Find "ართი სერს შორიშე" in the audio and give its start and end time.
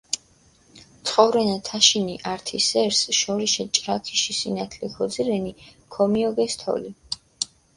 2.31-3.67